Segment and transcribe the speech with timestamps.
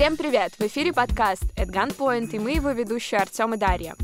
[0.00, 0.54] Всем привет!
[0.58, 3.94] В эфире подкаст at Gunpoint, и мы его ведущие Артем и Дарья.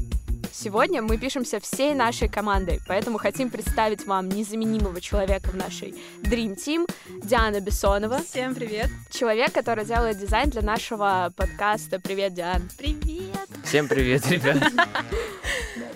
[0.52, 6.54] Сегодня мы пишемся всей нашей командой, поэтому хотим представить вам незаменимого человека в нашей Dream
[6.54, 6.86] Team,
[7.24, 8.18] Диана Бессонова.
[8.18, 8.90] Всем привет!
[9.10, 11.98] Человек, который делает дизайн для нашего подкаста.
[11.98, 12.68] Привет, Диан!
[12.76, 13.48] Привет!
[13.64, 14.70] Всем привет, ребят!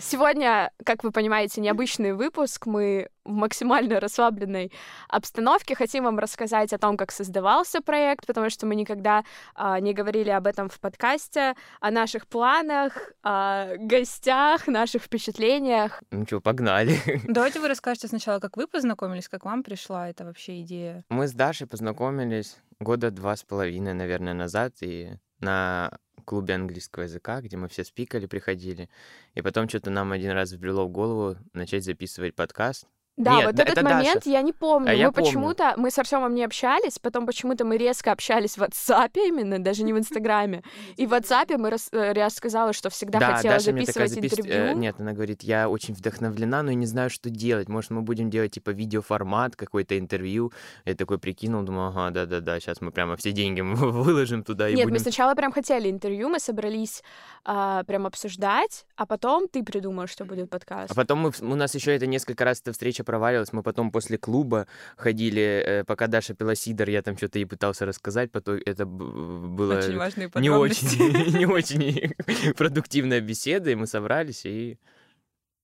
[0.00, 2.64] Сегодня, как вы понимаете, необычный выпуск.
[2.66, 4.72] Мы в максимально расслабленной
[5.08, 9.24] обстановке хотим вам рассказать о том, как создавался проект, потому что мы никогда
[9.54, 16.02] а, не говорили об этом в подкасте, о наших планах, о гостях, наших впечатлениях.
[16.10, 16.98] Ну что, погнали.
[17.28, 21.04] Давайте вы расскажете сначала, как вы познакомились, как вам пришла эта вообще идея.
[21.10, 25.90] Мы с Дашей познакомились года два с половиной, наверное, назад, и на
[26.24, 28.88] клубе английского языка, где мы все спикали, приходили.
[29.34, 32.86] И потом что-то нам один раз вбрело в голову начать записывать подкаст.
[33.20, 34.30] Да, Нет, вот да, этот это момент Даша.
[34.30, 34.88] я не помню.
[34.88, 38.62] А мы я почему-то, мы с Артемом не общались, потом почему-то мы резко общались в
[38.62, 40.62] WhatsApp именно, даже не в Инстаграме.
[40.96, 44.24] И в WhatsApp мы рас, э, я сказала, что всегда да, хотела Даша записывать запис-
[44.24, 44.54] интервью.
[44.54, 47.68] э, нет, она говорит, я очень вдохновлена, но я не знаю, что делать.
[47.68, 50.52] Может, мы будем делать, типа, видеоформат, какое-то интервью.
[50.86, 54.88] Я такой прикинул, думаю, ага, да-да-да, сейчас мы прямо все деньги выложим туда и Нет,
[54.88, 57.02] мы сначала прям хотели интервью, мы собрались
[57.44, 60.90] а, прям обсуждать, а потом ты придумал, что будет подкаст.
[60.90, 63.52] А потом мы, у нас еще это несколько раз эта встреча провалилась.
[63.52, 64.66] Мы потом после клуба
[64.96, 69.78] ходили, э, пока Даша пила сидор, я там что-то ей пытался рассказать, потом это было
[69.78, 72.14] Очень важные не очень, не очень
[72.56, 74.78] продуктивная беседа, и мы собрались, и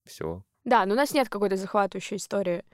[0.05, 0.43] все.
[0.65, 2.65] Да, но у нас нет какой-то захватывающей истории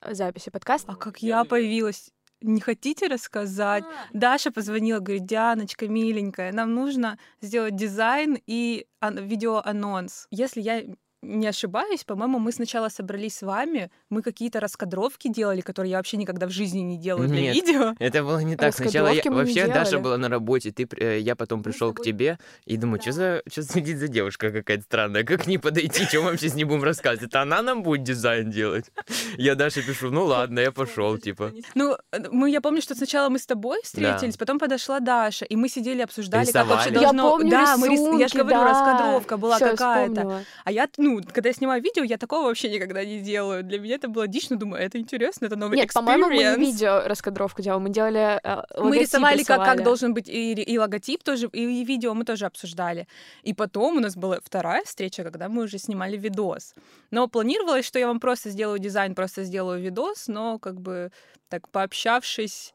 [0.00, 0.92] э, записи подкаста.
[0.92, 2.10] А как я появилась?
[2.40, 3.84] Не хотите рассказать?
[4.12, 10.26] Даша позвонила, говорит, Дианочка, миленькая, нам нужно сделать дизайн и ан- видеоанонс.
[10.30, 10.82] Если я
[11.26, 16.16] не ошибаюсь, по-моему, мы сначала собрались с вами, мы какие-то раскадровки делали, которые я вообще
[16.16, 17.54] никогда в жизни не делаю для Нет.
[17.54, 17.94] видео.
[17.98, 18.74] Это было не так.
[18.74, 22.38] Сначала я, не вообще Даша была на работе, ты, э, я потом пришел к тебе
[22.64, 26.30] и думаю, что за, что сидит за девушка какая-то странная, как к ней подойти, мы
[26.30, 27.28] вообще с ней будем рассказывать?
[27.28, 28.90] Это она нам будет дизайн делать?
[29.36, 31.52] Я Даше пишу, ну ладно, я пошел, типа.
[31.74, 35.56] Ну, э, мы, я помню, что сначала мы с тобой встретились, потом подошла Даша, и
[35.56, 37.04] мы сидели, обсуждали, как вообще Рисовали.
[37.04, 37.30] Я должно...
[37.30, 38.64] помню да, мы я же рисунки, говорю, да.
[38.68, 40.44] раскадровка была какая-то.
[40.64, 43.62] А я, ну, когда я снимаю видео, я такого вообще никогда не делаю.
[43.62, 46.56] Для меня это было дичь, но думаю, это интересно, это новый Нет, по-моему, мы не
[46.56, 49.84] видео раскадровку делали, мы делали э, Мы логотип рисовали, как, как рисовали.
[49.84, 53.06] должен быть и, и логотип тоже, и, и видео мы тоже обсуждали.
[53.42, 56.74] И потом у нас была вторая встреча, когда мы уже снимали видос.
[57.10, 61.10] Но планировалось, что я вам просто сделаю дизайн, просто сделаю видос, но как бы
[61.48, 62.74] так пообщавшись,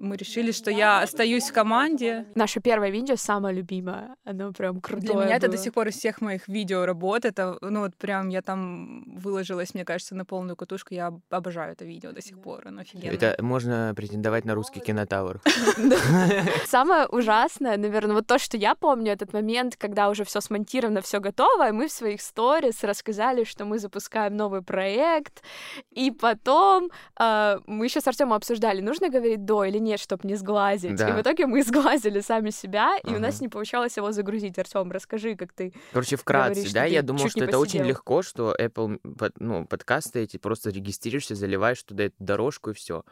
[0.00, 2.26] мы решили, что я остаюсь в команде.
[2.34, 4.16] Наше первое видео самое любимое.
[4.24, 5.56] Оно прям крутое Для меня это было.
[5.56, 7.24] до сих пор из всех моих видео работ.
[7.24, 10.94] Это, ну вот прям я там выложилась, мне кажется, на полную катушку.
[10.94, 12.68] Я об- обожаю это видео до сих пор.
[12.68, 13.14] Оно офигенное.
[13.14, 15.40] Это можно претендовать на русский кинотавр.
[16.66, 21.20] Самое ужасное, наверное, вот то, что я помню, этот момент, когда уже все смонтировано, все
[21.20, 25.42] готово, и мы в своих сторис рассказали, что мы запускаем новый проект,
[25.90, 30.34] и потом э, мы еще с Артемом обсуждали, нужно говорить до или нет, чтобы не
[30.34, 30.96] сглазить.
[30.96, 31.08] Да.
[31.08, 34.58] И в итоге мы сглазили сами себя, и у нас не получалось его загрузить.
[34.58, 35.72] Артем, расскажи, как ты.
[35.92, 37.88] Короче, вкратце, Говоришь, да, я думал, что это очень посидел.
[37.88, 39.00] легко, что Apple,
[39.38, 43.04] ну, подкасты эти, просто регистрируешься, заливаешь туда эту дорожку и все.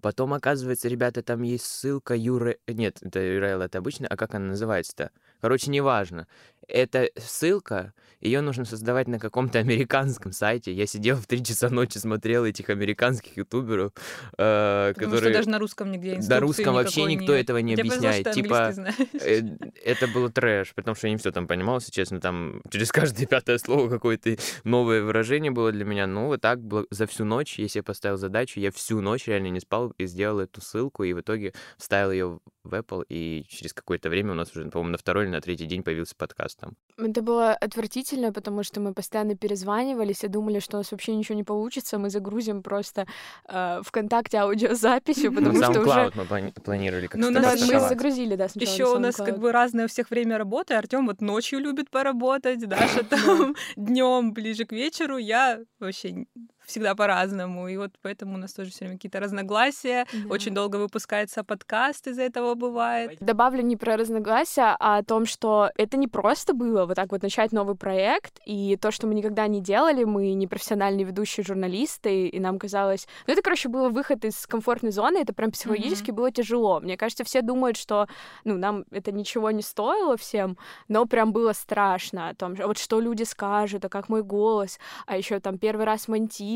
[0.00, 2.56] Потом, оказывается, ребята, там есть ссылка URL...
[2.68, 5.10] Нет, это URL это обычно, а как она называется-то?
[5.40, 6.26] Короче, неважно.
[6.70, 10.72] Это ссылка, ее нужно создавать на каком-то американском сайте.
[10.72, 13.92] Я сидел в 3 часа ночи, смотрел этих американских ютуберов,
[14.38, 15.32] э, Потому которые...
[15.32, 17.44] что даже на русском нигде На русском вообще никто нет.
[17.44, 18.24] этого не повезло, объясняет.
[18.24, 18.74] ты Типа.
[19.20, 19.40] Э,
[19.84, 23.26] это было трэш, потому что я не все там понимал, если честно, там через каждое
[23.30, 26.06] пятое слово какое-то новое выражение было для меня.
[26.06, 26.60] Ну, вот так
[26.90, 30.40] за всю ночь, если я поставил задачу, я всю ночь реально не спал и сделал
[30.40, 34.54] эту ссылку, и в итоге вставил ее в Apple, и через какое-то время у нас
[34.54, 36.76] уже, по-моему, на второй или на третий день появился подкаст там.
[36.98, 41.34] Это было отвратительно, потому что мы постоянно перезванивались и думали, что у нас вообще ничего
[41.34, 43.06] не получится, мы загрузим просто
[43.48, 46.12] э, ВКонтакте аудиозаписью, потому Ну, что уже...
[46.14, 49.38] Мы плани- планировали как Ну, Да, нас мы загрузили, да, сначала Еще у нас как
[49.38, 50.74] бы разное у всех время работы.
[50.74, 55.16] Артем вот ночью любит поработать, Даша там днем ближе к вечеру.
[55.16, 56.26] Я вообще
[56.70, 57.68] всегда по-разному.
[57.68, 60.06] И вот поэтому у нас тоже все время какие-то разногласия.
[60.12, 60.32] Да.
[60.34, 63.18] Очень долго выпускается подкаст из-за этого бывает.
[63.20, 67.22] Добавлю не про разногласия, а о том, что это не просто было вот так вот
[67.22, 72.28] начать новый проект, и то, что мы никогда не делали, мы не профессиональные ведущие журналисты,
[72.28, 73.06] и нам казалось...
[73.26, 76.80] Ну, это, короче, было выход из комфортной зоны, это прям психологически было тяжело.
[76.80, 78.06] Мне кажется, все думают, что,
[78.44, 80.56] ну, нам это ничего не стоило всем,
[80.88, 84.78] но прям было страшно о том, что вот что люди скажут, а как мой голос,
[85.06, 86.08] а еще там первый раз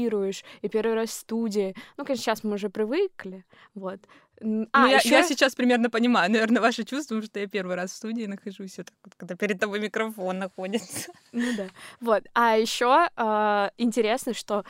[0.05, 1.75] монтируешь, и первый раз в студии.
[1.97, 4.01] Ну, конечно, сейчас мы уже привыкли, вот.
[4.41, 7.77] Ну, А, я, ещё- я сейчас примерно понимаю, наверное, ваши чувства, потому что я первый
[7.77, 11.13] раз в студии нахожусь, вот так вот, когда перед тобой микрофон находится.
[11.33, 11.69] Ну да.
[12.01, 12.25] Вот.
[12.35, 13.09] А еще
[13.79, 14.65] интересно, что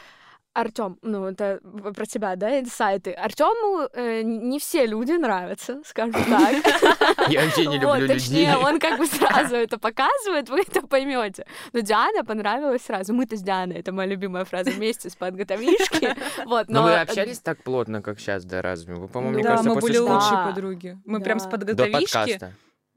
[0.55, 1.59] Артем, ну это
[1.95, 3.11] про тебя, да, инсайты.
[3.13, 3.89] Артему
[4.23, 7.29] не все люди нравятся, скажем так.
[7.29, 8.65] Я вообще не люблю точнее, людей.
[8.65, 11.45] он как бы сразу это показывает, вы это поймете.
[11.73, 13.13] Но Диана понравилась сразу.
[13.13, 16.15] Мы-то с Дианой, это моя любимая фраза, вместе с подготовишки.
[16.47, 18.95] Вот, Но вы общались так плотно, как сейчас, да, разве?
[18.95, 20.99] Вы, по-моему, мне да, кажется, мы были лучшие подруги.
[21.05, 21.51] Мы прям с Да.
[21.51, 22.13] До подготовишки.
[22.15, 22.53] подкаста.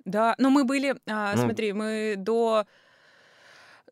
[0.06, 1.42] Да, но мы были, а, Ну.
[1.42, 2.66] смотри, мы до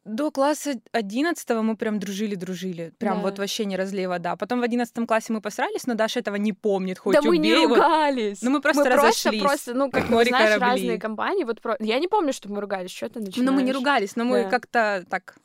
[0.06, 2.94] до класса 11 мы прям дружили-дружили.
[3.00, 3.24] Прям Да.
[3.24, 4.36] вот вообще не разлей вода.
[4.36, 7.54] Потом в 11 классе мы посрались, но Даша этого не помнит, хоть Да мы не
[7.54, 7.66] убей.
[7.66, 8.42] Вот ругались.
[8.44, 9.42] Ну, мы просто просто, разошлись.
[9.42, 10.70] просто, ну, как Море знаешь, корабли.
[10.72, 11.44] разные компании.
[11.44, 11.76] Вот про...
[11.80, 12.92] Я не помню, что мы ругались.
[12.92, 13.50] Что ты начинаешь?
[13.50, 14.50] Ну, мы не ругались, но мы Да.
[14.50, 15.36] как-то так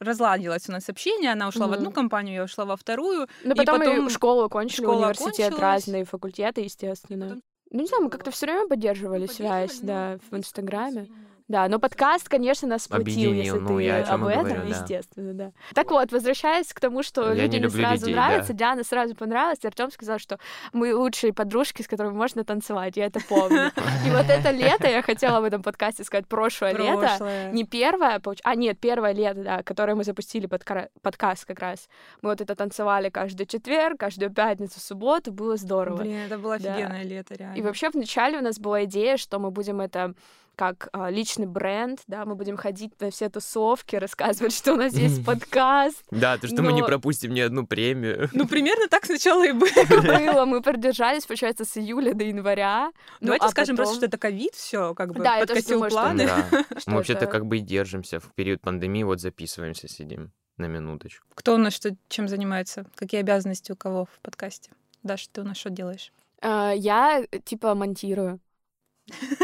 [0.00, 1.32] разладилось у нас общение.
[1.32, 3.28] Она ушла в одну компанию, я ушла во вторую.
[3.44, 7.38] Ну, И потом, потом и школу окончили, школа университет, разные факультеты, естественно.
[7.70, 11.08] Ну, не знаю, мы как-то все время поддерживали Ну, связь, поддерживали, да, ну, в Инстаграме.
[11.48, 14.68] Да, но подкаст, конечно, нас сплотил, Объединил, если ну, ты я об этом, говорю, да.
[14.68, 15.52] естественно, да.
[15.72, 18.58] Так вот, возвращаясь к тому, что Я люди не не сразу людей, нравятся, да.
[18.58, 20.38] Диана сразу понравилась, Артем сказал, что
[20.74, 23.72] мы лучшие подружки, с которыми можно танцевать, я это помню.
[24.06, 28.54] И вот это лето, я хотела в этом подкасте сказать, прошлое лето, не первое, а
[28.54, 31.88] нет, первое лето, да, которое мы запустили подка- подкаст как раз.
[32.20, 36.02] Мы вот это танцевали каждый четверг, каждую пятницу, субботу, было здорово.
[36.02, 37.56] Блин, это было офигенное лето, реально.
[37.56, 40.12] И вообще вначале у нас была идея, что мы будем это
[40.58, 44.92] как а, личный бренд, да, мы будем ходить на все тусовки, рассказывать, что у нас
[44.92, 46.02] есть подкаст.
[46.10, 48.28] Да, то, что мы не пропустим ни одну премию.
[48.32, 50.44] Ну, примерно так сначала и было.
[50.46, 52.90] Мы продержались, получается, с июля до января.
[53.20, 56.28] Ну, Давайте а скажем просто, что это ковид, все, как бы подкосил планы.
[56.86, 61.24] Мы вообще-то как бы и держимся в период пандемии, вот записываемся, сидим на минуточку.
[61.36, 62.84] Кто у нас что, чем занимается?
[62.96, 64.72] Какие обязанности у кого в подкасте?
[65.04, 66.12] Даша, ты у нас что делаешь?
[66.42, 68.40] А, Я, типа, монтирую.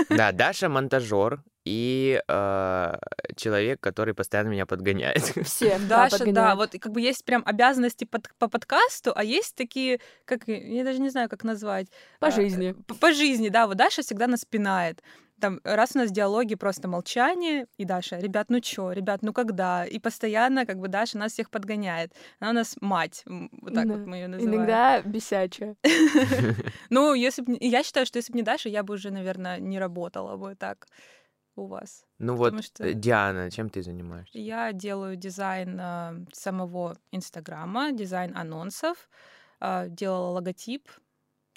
[0.08, 2.94] Да, Даша монтажер и э,
[3.36, 5.22] человек, который постоянно меня подгоняет.
[5.44, 6.58] Все, да, Даша, да, подгоняют.
[6.58, 11.00] вот как бы есть прям обязанности под- по подкасту, а есть такие, как я даже
[11.00, 11.88] не знаю, как назвать.
[12.20, 12.74] По а, жизни.
[12.86, 15.02] По, по жизни, да, вот Даша всегда нас пинает.
[15.40, 19.84] Там, раз у нас диалоги просто молчание, и Даша, ребят, ну чё, ребят, ну когда?
[19.84, 22.12] И постоянно, как бы, Даша нас всех подгоняет.
[22.38, 23.94] Она у нас мать, вот так Да.
[23.94, 24.58] вот мы ее называем.
[24.58, 25.76] Иногда бесячая.
[26.90, 30.36] Ну, если я считаю, что если бы не Даша, я бы уже, наверное, не работала
[30.36, 30.86] бы так
[31.56, 32.04] у вас.
[32.18, 34.36] Ну вот, что- э, Диана, чем ты занимаешься?
[34.38, 39.08] Я делаю дизайн а, самого Инстаграма, дизайн анонсов,
[39.60, 40.88] а, делала логотип.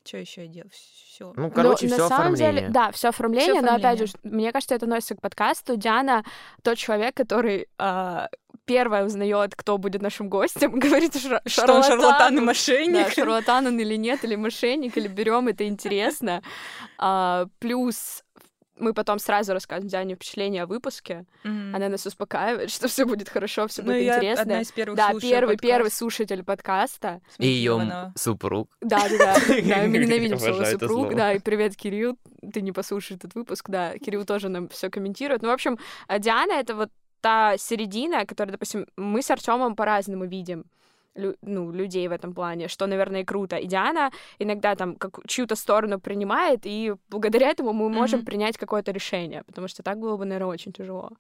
[0.04, 0.70] Что еще я делала?
[0.72, 1.34] Все.
[1.36, 2.62] Ну, короче, Ну, все на самом оформление.
[2.62, 4.38] деле, да, все оформление, Всё но опять же, оформление.
[4.42, 5.76] мне кажется, это относится к подкасту.
[5.76, 6.24] Диана
[6.64, 8.30] тот человек, который а,
[8.66, 13.10] первая узнает, кто будет нашим гостем, говорит, шар- Что он шарлатан и Да, мошенник?
[13.14, 16.42] шарлатан он или нет, или мошенник, или берем, это интересно.
[16.98, 18.24] А, плюс
[18.80, 21.26] мы потом сразу рассказываем Диане впечатление о выпуске.
[21.44, 21.76] Мгм.
[21.76, 24.42] Она нас успокаивает, что все будет хорошо, все Ну, будет я интересно.
[24.42, 27.22] одна из первых Да, первый, подкаст первый слушатель подкаста.
[27.38, 28.70] И ее супруг.
[28.82, 29.36] Да, да, да.
[29.68, 32.18] Да, мы ненавидим слово супруг, да, и привет, Кирилл,
[32.54, 35.42] ты не послушаешь этот выпуск, да, Кирилл тоже нам все комментирует.
[35.42, 35.78] Ну, в общем,
[36.08, 36.90] а Диана— это вот
[37.22, 40.66] та середина, которая, допустим, мы с Артемом по-разному видим
[41.42, 43.56] ну, людей в этом плане, что, наверное, и круто.
[43.58, 48.26] И Диана иногда там как чью-то сторону принимает, и благодаря этому мы можем Мгм.
[48.26, 51.12] принять какое-то решение, потому что так было бы, наверное, очень тяжело.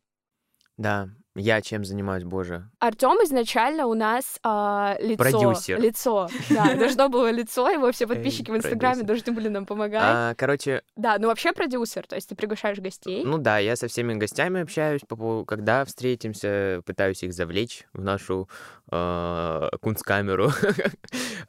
[0.77, 2.69] Да, я чем занимаюсь, боже.
[2.79, 5.17] Артем изначально у нас а, лицо.
[5.17, 5.79] Продюсер.
[5.79, 6.29] Лицо.
[6.49, 10.01] Да, должно было лицо, его все подписчики в Инстаграме должны были нам помогать.
[10.03, 13.23] А, короче, Да, ну вообще продюсер, то есть ты приглашаешь гостей.
[13.23, 15.01] ну да, я со всеми гостями общаюсь,
[15.47, 18.49] когда встретимся, пытаюсь их завлечь в нашу
[18.91, 20.51] э, кунсткамеру.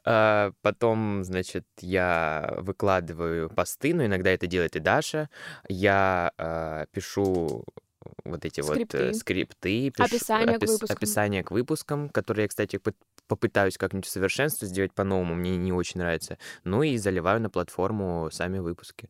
[0.05, 5.29] А, Потом, значит, я выкладываю посты, но иногда это делает и Даша.
[5.67, 6.31] Я
[6.91, 7.65] пишу
[8.23, 8.97] вот эти вот Скрипты.
[8.97, 10.95] э, скрипты, пишу Описание к опис- выпускам.
[10.97, 12.95] описание к выпускам, которые я, кстати, пы-
[13.27, 16.37] попытаюсь как-нибудь совершенствовать, сделать по-новому, мне не очень нравится.
[16.63, 19.09] Ну и заливаю на платформу сами выпуски.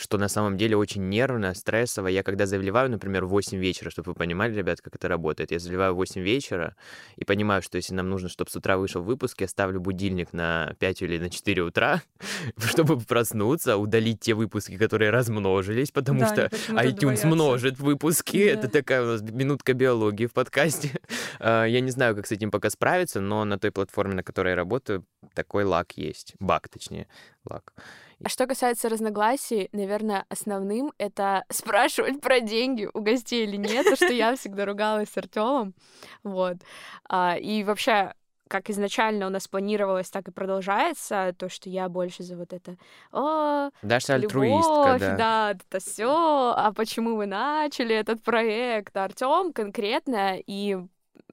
[0.00, 2.06] Что на самом деле очень нервно, стрессово.
[2.08, 5.50] Я когда заливаю, например, в 8 вечера, чтобы вы понимали, ребят, как это работает.
[5.50, 6.74] Я заливаю в 8 вечера
[7.16, 10.74] и понимаю, что если нам нужно, чтобы с утра вышел выпуск, я ставлю будильник на
[10.78, 12.00] 5 или на 4 утра,
[12.56, 18.46] чтобы проснуться, удалить те выпуски, которые размножились, потому Да, что iTunes множит выпуски.
[18.46, 18.58] Да.
[18.58, 20.90] Это такая у нас минутка биологии в подкасте.
[21.42, 24.50] А, Я не знаю, как с этим пока справиться, но на той платформе, на которой
[24.50, 25.04] я работаю,
[25.34, 26.34] такой лак есть.
[26.38, 27.06] Баг, точнее,
[27.48, 27.72] лак.
[28.22, 33.96] А что касается разногласий, наверное, основным это спрашивать про деньги у гостей или нет, то,
[33.96, 35.74] что я всегда ругалась с Артемом.
[36.22, 36.56] Вот.
[37.08, 38.12] А, и вообще,
[38.48, 41.34] как изначально у нас планировалось, так и продолжается.
[41.38, 42.76] То, что я больше за вот это...
[43.10, 45.16] О, Даша любовь, да.
[45.16, 46.52] да, это все.
[46.56, 48.94] А почему мы начали этот проект?
[48.96, 50.76] Артем конкретно, и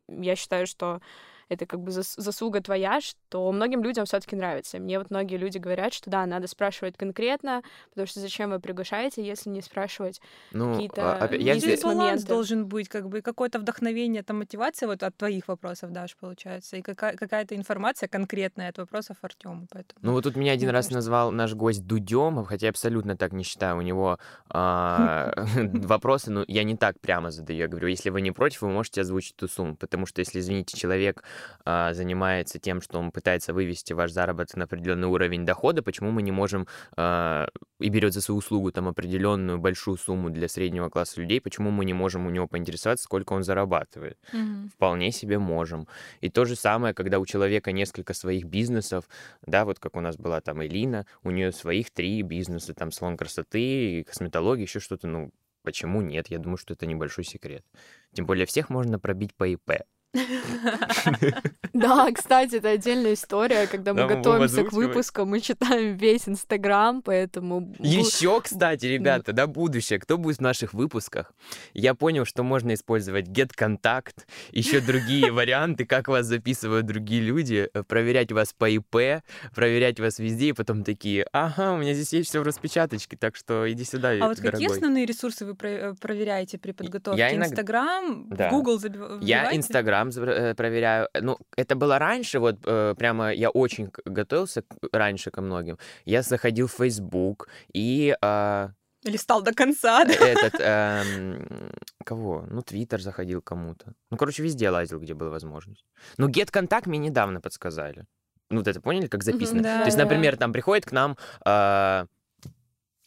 [0.08, 1.02] я считаю, что
[1.50, 4.80] это как бы зас- заслуга твоя, что многим людям все таки нравится.
[4.80, 9.26] Мне вот многие люди говорят, что да, надо спрашивать конкретно, потому что зачем вы приглашаете,
[9.26, 13.60] если не спрашивать Ну, какие-то а, Ну, я Здесь баланс должен быть, как бы какое-то
[13.60, 18.78] вдохновение, там мотивация вот от твоих вопросов, Даш, получается, и какая- какая-то информация конкретная от
[18.78, 20.00] вопросов Артему, поэтому.
[20.02, 20.96] Ну вот тут меня один Мне раз кажется.
[20.96, 23.78] назвал наш гость Дудем, хотя я абсолютно так не считаю.
[23.78, 25.34] У него а,
[25.74, 27.60] вопросы, ну, я не так прямо задаю.
[27.60, 29.76] Я говорю, если вы не против, вы можете озвучить ту сумму.
[29.76, 31.24] Потому что, если, извините, человек
[31.66, 36.22] а, занимается тем, что он пытается вывести ваш заработок на определенный уровень дохода, почему мы
[36.22, 37.48] не можем а,
[37.80, 41.86] и берет за свою услугу там определенную большую сумму для среднего класса людей, почему мы
[41.86, 44.18] не можем у него поинтересоваться, сколько он зарабатывает?
[44.34, 44.70] Мгм.
[44.70, 45.88] вполне себе можем.
[46.22, 49.06] И то же самое, когда у человека несколько своих бизнесов,
[49.46, 53.18] да, вот как у нас была там Элина, у нее своих три бизнеса, там салон
[53.18, 55.32] красоты, косметология, еще что-то, ну,
[55.64, 56.30] почему нет?
[56.30, 57.66] Я думаю, что это небольшой секрет.
[58.14, 59.84] Тем более всех можно пробить по ИП.
[61.74, 67.02] Да, кстати, это отдельная история, когда мы Да, готовимся к выпуску, мы читаем весь Инстаграм,
[67.04, 67.74] поэтому...
[67.80, 71.34] Еще, кстати, ребята, на будущее, кто будет в наших выпусках,
[71.74, 77.84] я понял, что можно использовать GetContact, еще другие варианты, как вас записывают другие люди, э,
[77.84, 79.22] проверять вас по ИП,
[79.54, 83.36] проверять вас везде, и потом такие, ага, у меня здесь есть все в распечаточке, так
[83.36, 87.36] что иди сюда, А вот какие основные ресурсы вы э, проверяете при подготовке?
[87.36, 88.50] Инстаграм, Да.
[88.50, 89.56] Google забив- Я вбиваете?
[90.04, 91.10] Инстаграм э, проверяю.
[91.22, 95.78] Ну, это было раньше, вот э, прямо я очень готовился раньше ко многим.
[96.06, 98.72] Я заходил в Facebook и а,
[99.04, 100.14] Листал до конца, да?
[100.14, 101.72] этот эм,
[102.06, 102.46] кого?
[102.50, 103.94] Ну, Твиттер заходил кому-то.
[104.12, 105.86] Ну, короче, везде лазил, где была возможность.
[106.18, 108.06] Ну, GetContact мне недавно подсказали.
[108.50, 109.62] Ну, вот это поняли, как записано?
[109.62, 110.04] да, То есть, да.
[110.04, 112.06] например, там приходит к нам а,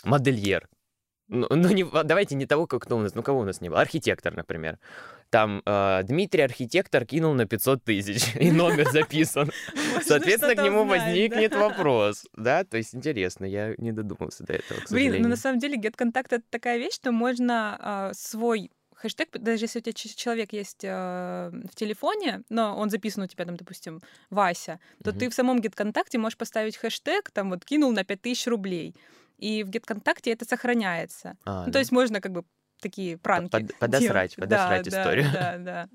[0.04, 0.68] модельер.
[1.28, 3.68] Ну, ну, не, давайте не того, как- кто у нас, ну, кого у нас не
[3.68, 3.80] было.
[3.80, 4.78] Архитектор, например.
[5.30, 9.50] Там а, Дмитрий, архитектор, кинул на 500 тысяч, и номер записан.
[10.02, 12.26] Соответственно, к нему возникнет вопрос.
[12.36, 16.26] Да, то есть интересно, я не додумался до этого, Блин, ну на самом деле GetContact—
[16.30, 21.50] это такая вещь, что можно а, свой хэштег, даже если у тебя человек есть а,
[21.70, 25.18] в телефоне, но он записан у тебя там, допустим, Вася, то Мгм.
[25.20, 28.94] ты в самом GetContact можешь поставить хэштег, там вот кинул на 5000 рублей,
[29.38, 31.36] и в GetContact это сохраняется.
[31.44, 31.72] А, Ну, да.
[31.72, 32.44] то есть можно как бы
[32.80, 34.50] такие пранки под- подосрать, делать.
[34.50, 35.26] Да, подосрать да, историю.
[35.32, 35.88] Да, да.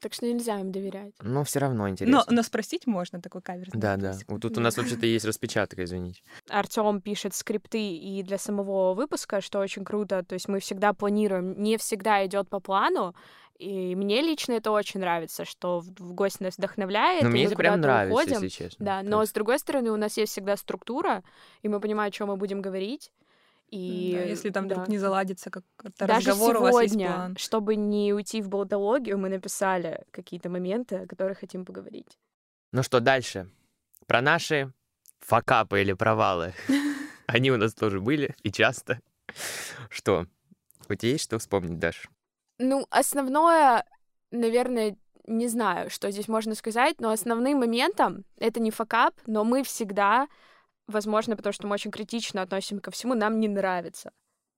[0.00, 1.14] Так что нельзя им доверять.
[1.20, 2.24] Но все равно Но, интересно.
[2.28, 4.16] но спросить можно такой каверзный Да, да.
[4.26, 6.22] Вот тут у нас вообще-то есть распечатка, извините.
[6.50, 10.24] Артем пишет скрипты и для самого выпуска, что очень круто.
[10.24, 13.14] То есть мы всегда планируем, не всегда идет по плану.
[13.58, 17.22] И мне лично это очень нравится, что в, гость нас вдохновляет.
[17.22, 18.42] Но и мне это прям нравится, уходим.
[18.42, 18.84] если честно.
[18.84, 21.22] Да, но есть- с другой стороны, у нас есть всегда структура,
[21.62, 23.12] и мы понимаем, о чем мы будем говорить.
[23.72, 24.74] И Да, если там да.
[24.74, 27.36] вдруг не заладится как-то Даже разговор, у вас есть сегодня, план.
[27.38, 32.18] чтобы не уйти в болтологию, мы написали какие-то моменты, о которых хотим поговорить.
[32.72, 33.50] Ну что, дальше.
[34.06, 34.72] Про наши
[35.20, 36.52] факапы или провалы.
[37.26, 39.00] Они у нас тоже были, и часто.
[39.88, 40.26] Что?
[40.90, 42.10] У тебя есть что вспомнить, Даш?
[42.58, 43.86] Ну, основное,
[44.30, 49.62] наверное, не знаю, что здесь можно сказать, но основным моментом это не факап, но мы
[49.62, 50.28] всегда,
[50.92, 54.12] возможно, потому что мы очень критично относимся ко всему, нам не нравится.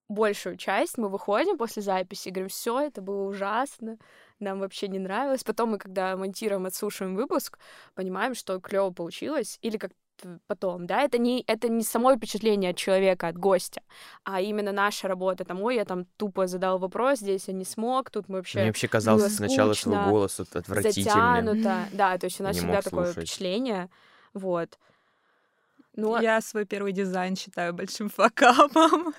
[0.08, 3.96] Большую часть мы выходим после записи и говорим, все, это было ужасно,
[4.38, 5.44] нам вообще не нравилось.
[5.44, 7.58] Потом мы, когда монтируем, отслушиваем выпуск,
[7.94, 9.92] понимаем, что клево получилось, или как
[10.46, 13.82] потом, да, это не, это не само впечатление от человека, от гостя,
[14.24, 18.10] а именно наша работа, там, ой, я там тупо задал вопрос, здесь я не смог,
[18.10, 21.46] тут мы вообще Мне вообще было сначала свой голос от- отвратительным.
[21.46, 23.28] затянуто, да, то есть у нас Не всегда такое слушать.
[23.28, 23.90] впечатление,
[24.34, 24.78] вот.
[25.96, 29.14] Ну, а Я свой первый дизайн считаю большим факапом.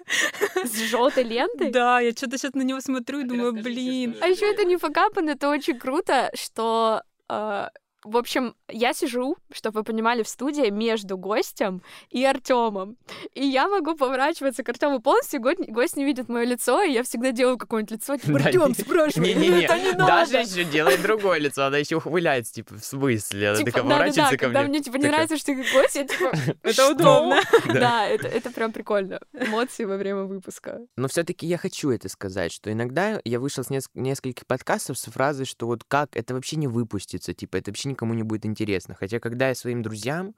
[0.64, 1.72] с желтой лентой?
[1.72, 4.16] Да, я что-то сейчас на него смотрю и думаю, блин.
[4.22, 7.68] А еще это не факап, но это очень круто, что э,
[8.06, 12.98] в общем, я сижу, чтобы вы понимали, в студии между гостем и Артемом.
[13.34, 17.04] И я могу поворачиваться к Артему полностью, го- гость не видит мое лицо, и я
[17.04, 20.06] всегда делаю какое-нибудь лицо, типа, Да, Артем, не- спрашивай, Не-не-не, это не надо.
[20.08, 23.50] Даша еще делает другое лицо, она еще ухмыляется, типа, в смысле?
[23.50, 24.70] Она Типа, такая поворачивается ко когда мне.
[24.70, 26.32] мне типа не нравится, что ты гость, я типа,
[26.64, 27.42] Это удобно.
[27.74, 29.20] Да, это, это прям прикольно.
[29.34, 30.80] Эмоции во время выпуска.
[30.96, 35.06] Но все-таки я хочу это сказать, что иногда я вышел с неск- нескольких подкастов с
[35.12, 38.96] фразой, что вот как это вообще не выпустится, типа это вообще никому не будет интересно.
[38.96, 40.36] Хотя когда я своим друзьям,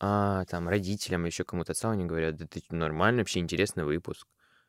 [0.00, 4.26] а, там, родителям, еще кому-то отцам, они говорят, да ты нормально, вообще интересный выпуск.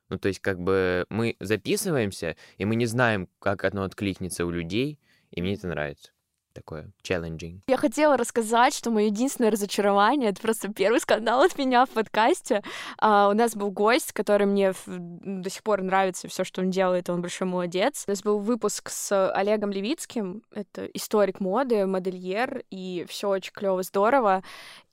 [0.10, 4.52] Ну, то есть, как бы мы записываемся, и мы не знаем, как оно откликнется у
[4.52, 5.00] людей,
[5.32, 6.12] и мне это нравится.
[6.53, 7.60] Такое challenging.
[7.67, 12.63] Я хотела рассказать, что мое единственное разочарование— это просто первый скандал от меня в подкасте.
[12.98, 17.10] А, у нас был гость, который мне до сих пор нравится, все, что он делает,
[17.10, 18.05] он большой молодец.
[18.07, 23.83] У нас был выпуск с Олегом Левицким, это историк моды, модельер, и все очень клево,
[23.83, 24.43] здорово.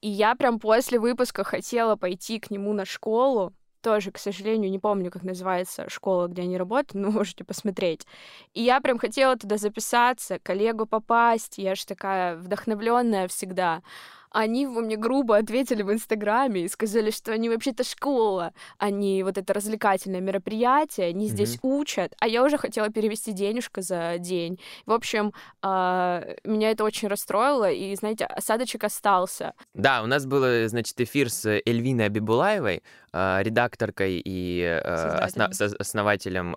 [0.01, 4.79] И я прям после выпуска хотела пойти к нему на школу, тоже, к сожалению, не
[4.79, 8.07] помню, как называется школа, где они работают, но можете посмотреть.
[8.55, 11.59] И я прям хотела туда записаться, коллегу попасть.
[11.59, 13.83] Я же такая вдохновленная всегда
[14.31, 19.53] они мне грубо ответили в Инстаграме и сказали, что они вообще-то школа, они вот это
[19.53, 21.29] развлекательное мероприятие, они mm-hmm.
[21.29, 24.61] здесь учат, а я уже хотела перевести денежку за день.
[24.87, 25.33] В общем,
[25.63, 29.55] э, меня это очень расстроило, и, знаете, осадочек остался.
[29.75, 32.83] Да, у нас был, значит, эфир с Эльвиной Абибулаевой,
[33.13, 36.57] э, редакторкой и э, основ- основателем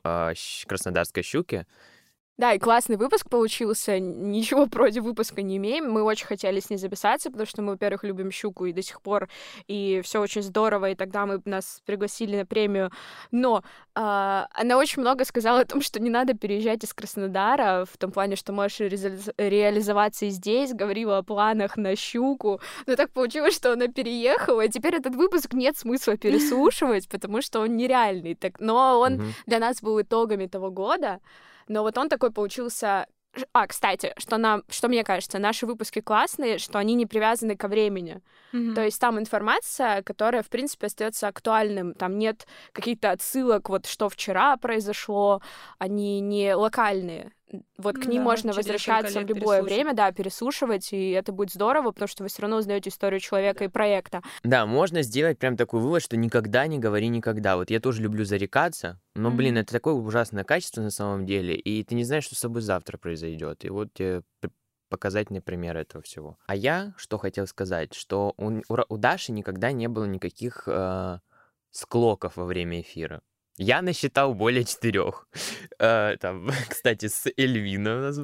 [0.68, 1.66] Краснодарской щуки.
[2.38, 4.00] Да, и классный выпуск получился.
[4.00, 5.92] Ничего против выпуска не имеем.
[5.92, 9.04] Мы очень хотели с ней записаться, потому что мы, во-первых, любим щуку и до сих
[9.04, 9.30] пор,
[9.68, 12.90] и все очень здорово, и тогда мы нас пригласили на премию.
[13.30, 13.64] Но
[13.94, 18.12] э, она очень много сказала о том, что не надо переезжать из Краснодара, в том
[18.12, 22.60] плане, что можешь ре- реализоваться и здесь, говорила о планах на щуку.
[22.88, 27.60] Но так получилось, что она переехала, и теперь этот выпуск нет смысла переслушивать, потому что
[27.60, 28.34] он нереальный.
[28.34, 28.60] Так...
[28.60, 31.20] Но он для нас был итогами того года.
[31.68, 33.08] Но вот он такой получился
[33.52, 37.68] а, кстати, что нам, что мне кажется, наши выпуски классные, что они не привязаны ко
[37.68, 38.22] времени.
[38.54, 38.74] Mm-hmm.
[38.76, 41.94] То есть там информация, которая, в принципе, остается актуальным.
[41.96, 45.42] Там нет каких-то отсылок, вот что вчера произошло,
[45.80, 47.32] они не локальные
[47.78, 51.92] вот к ним да, можно возвращаться в любое время, да, переслушивать, и это будет здорово,
[51.92, 53.66] потому что вы все равно узнаете историю человека да.
[53.66, 54.22] и проекта.
[54.44, 57.58] Да, можно сделать прям такой вывод, что никогда не говори никогда.
[57.58, 59.36] Вот я тоже люблю зарекаться, но, mm-hmm.
[59.36, 62.62] блин, это такое ужасное качество на самом деле, и ты не знаешь, что с собой
[62.62, 63.66] завтра произойдет.
[63.66, 64.24] И вот тебе
[64.90, 66.38] показательный пример этого всего.
[66.46, 71.20] А я что хотел сказать, что у, у, Даши никогда не было никаких э,
[71.72, 73.24] склоков во время эфира.
[73.58, 75.28] Я насчитал более четырех.
[75.80, 78.20] Э, там, кстати, с Эльвина у нас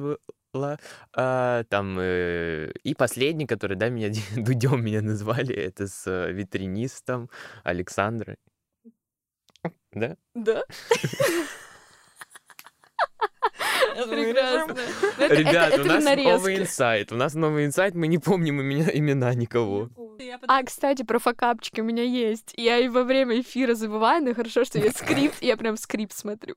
[0.52, 0.78] была.
[1.16, 7.30] Э, там э, и последний, который, да, меня Дудем меня назвали, это с э, витринистом
[7.64, 8.36] Александрой.
[9.92, 10.16] Да?
[10.34, 10.64] Да.
[14.08, 14.76] Прекрасно.
[15.18, 17.12] Ребят, у нас новый инсайт.
[17.12, 19.88] У нас новый инсайт, мы не помним имена никого.
[20.46, 22.54] А, кстати, про факапчики у меня есть.
[22.56, 26.54] Я и во время эфира забываю, но хорошо, что я скрипт, я прям скрипт смотрю.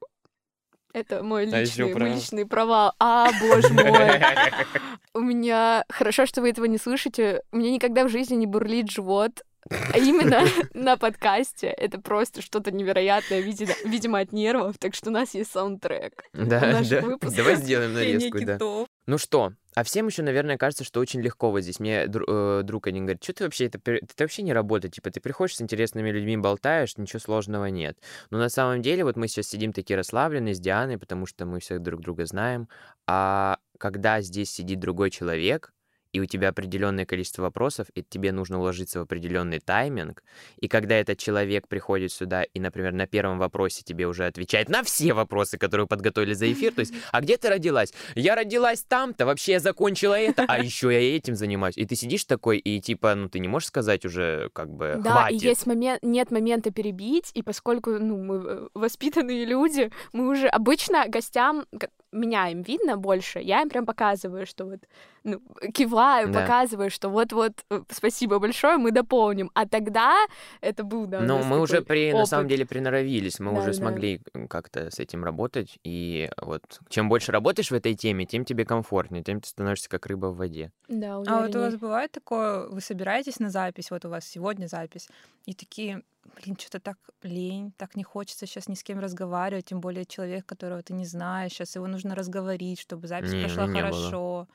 [0.93, 2.93] Это мой а личный, а мой личный провал.
[2.99, 3.83] А, боже мой.
[5.15, 5.85] У меня...
[5.89, 7.41] Хорошо, что вы этого не слышите.
[7.51, 9.41] У меня никогда в жизни не бурлит живот.
[9.69, 11.67] А именно на подкасте.
[11.67, 14.77] Это просто что-то невероятное, видимо, видимо, от нервов.
[14.77, 16.25] Так что у нас есть саундтрек.
[16.33, 17.01] Да, да.
[17.21, 18.57] Давай сделаем нарезку, да.
[19.05, 21.79] Ну что, а всем еще, наверное, кажется, что очень легко вот здесь.
[21.79, 25.19] Мне э, друг один говорит, что ты вообще, это, это вообще не работает, типа, ты
[25.19, 27.97] приходишь с интересными людьми, болтаешь, ничего сложного нет.
[28.29, 31.59] Но на самом деле вот мы сейчас сидим такие расслабленные с Дианой, потому что мы
[31.59, 32.69] всех друг друга знаем,
[33.07, 35.73] а когда здесь сидит другой человек,
[36.13, 40.23] и у тебя определенное количество вопросов, и тебе нужно уложиться в определенный тайминг,
[40.57, 44.83] и когда этот человек приходит сюда и, например, на первом вопросе тебе уже отвечает на
[44.83, 47.93] все вопросы, которые подготовили за эфир, то есть, а где ты родилась?
[48.15, 51.77] Я родилась там-то, вообще я закончила это, а еще я этим занимаюсь.
[51.77, 55.11] И ты сидишь такой, и типа, ну ты не можешь сказать уже, как бы, да,
[55.11, 55.41] хватит.
[55.41, 60.47] и есть момент, нет момента перебить, и поскольку, ну, мы э, воспитанные люди, мы уже
[60.47, 61.65] обычно гостям
[62.13, 64.79] меня им видно больше, я им прям показываю, что вот,
[65.23, 65.41] ну,
[65.73, 66.41] киваю, да.
[66.41, 69.51] показываю, что вот-вот, э, спасибо большое, мы дополним.
[69.53, 70.25] А тогда
[70.61, 72.19] это был, да, Ну, мы уже, при, опыт.
[72.19, 73.73] на самом деле, приноровились, мы да, уже да.
[73.73, 78.65] смогли как-то с этим работать, и вот чем больше работаешь в этой теме, тем тебе
[78.65, 80.71] комфортнее, тем ты становишься как рыба в воде.
[80.87, 81.39] Да, увереннее.
[81.39, 85.09] А вот у вас бывает такое, вы собираетесь на запись, вот у вас сегодня запись,
[85.45, 86.03] и такие,
[86.35, 90.45] блин, что-то так лень, так не хочется сейчас ни с кем разговаривать, тем более человек,
[90.45, 94.11] которого ты не знаешь, сейчас его нужно разговорить, чтобы запись не, прошла не хорошо.
[94.11, 94.47] Было.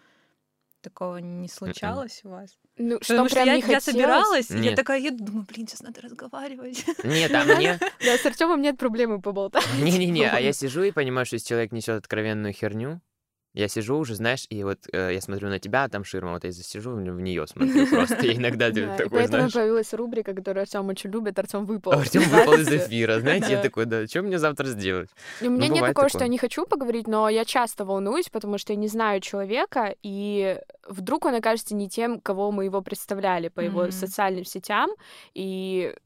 [0.80, 1.48] Такого не м-м.
[1.48, 2.56] случалось у вас?
[2.76, 4.64] Ну, что Потому прям что я, не я собиралась, Нет.
[4.64, 6.84] я такая еду, думаю, блин, сейчас надо разговаривать.
[7.04, 7.78] Нет, а мне...
[8.00, 9.66] Да, с Артемом нет проблемы поболтать.
[9.80, 13.00] Не-не-не, а я сижу и понимаю, что если человек несет откровенную херню,
[13.58, 16.44] я сижу уже, знаешь, и вот э, я смотрю на тебя, а там ширма, вот
[16.44, 18.24] я засижу в нее смотрю просто.
[18.24, 21.92] И иногда ты такой, поэтому появилась рубрика, которую Артем очень любит, Артем выпал.
[21.92, 25.10] Артем выпал из эфира, знаете, я такой, да, что мне завтра сделать?
[25.40, 28.58] У меня ну, нет такого, что я не хочу поговорить, но я часто волнуюсь, потому
[28.58, 33.48] что я не знаю человека, и вдруг он окажется не тем, кого мы его представляли
[33.48, 34.90] по его социальным сетям,
[35.34, 35.96] и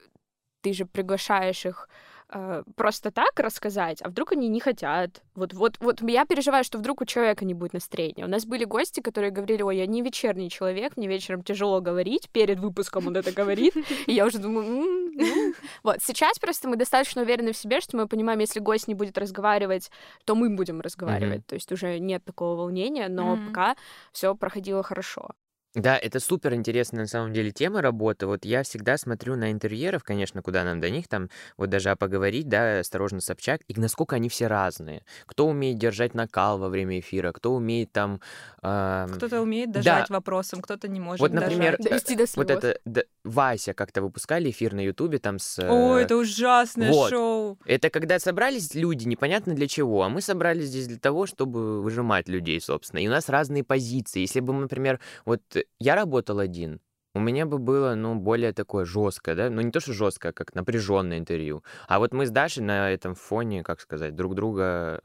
[0.63, 1.89] ты же приглашаешь их
[2.33, 5.23] э, просто так рассказать, а вдруг они не хотят.
[5.35, 8.25] Вот, вот, вот я переживаю, что вдруг у человека не будет настроения.
[8.25, 12.29] У нас были гости, которые говорили, ой, я не вечерний человек, мне вечером тяжело говорить,
[12.31, 13.75] перед выпуском он это говорит,
[14.07, 15.55] и я уже думаю, ну».
[15.83, 15.99] вот.
[16.03, 19.91] Сейчас просто мы достаточно уверены в себе, что мы понимаем, если гость не будет разговаривать,
[20.25, 23.77] то мы будем разговаривать, то есть уже нет такого волнения, но пока
[24.13, 25.31] все проходило хорошо.
[25.75, 28.27] Да, это супер интересная на самом деле тема работы.
[28.27, 31.97] Вот я всегда смотрю на интервьюеров, конечно, куда нам до них, там, вот даже а
[31.97, 35.03] поговорить, да, осторожно, Собчак, и насколько они все разные.
[35.27, 38.21] Кто умеет держать накал во время эфира, кто умеет там...
[38.63, 40.15] э, Кто-то умеет дожать да.
[40.15, 42.05] вопросом, кто-то не может Вот, например, дожать.
[42.05, 45.59] Довести до вот это да, Вася как-то выпускали эфир на Ютубе там с...
[45.59, 47.11] О, это ужасное вот.
[47.11, 47.59] шоу.
[47.65, 52.29] Это когда собрались люди, непонятно для чего, а мы собрались здесь для того, чтобы выжимать
[52.29, 53.01] людей, собственно.
[53.01, 54.21] И у нас разные позиции.
[54.21, 55.41] Если бы, например, вот
[55.79, 56.81] я работал один,
[57.15, 60.33] у меня бы было, ну, более такое жесткое, да, ну, не то, что жесткое, а
[60.33, 61.63] как напряженное интервью.
[61.87, 65.01] А вот мы с Дашей на этом фоне, как сказать, друг друга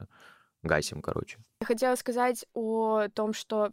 [0.62, 1.38] гасим, короче.
[1.60, 3.72] Я хотела сказать о том, что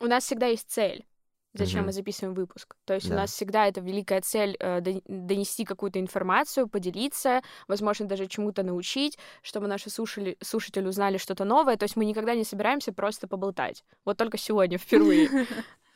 [0.00, 1.07] у нас всегда есть цель
[1.54, 1.86] зачем mm-hmm.
[1.86, 2.76] мы записываем выпуск.
[2.84, 3.14] То есть да.
[3.14, 9.18] у нас всегда это великая цель э, донести какую-то информацию, поделиться, возможно, даже чему-то научить,
[9.42, 11.76] чтобы наши слушали, слушатели узнали что-то новое.
[11.76, 13.84] То есть мы никогда не собираемся просто поболтать.
[14.04, 15.28] Вот только сегодня, впервые.